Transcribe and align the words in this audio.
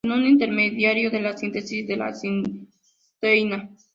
Es 0.03 0.11
un 0.11 0.25
intermediario 0.25 1.11
de 1.11 1.21
la 1.21 1.37
síntesis 1.37 1.87
de 1.87 1.95
la 1.95 2.11
cisteína. 2.11 3.69